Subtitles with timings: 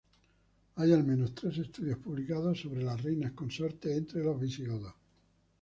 [0.77, 4.95] Hay al menos tres estudios publicados sobre las reinas consortes entre los visigodos.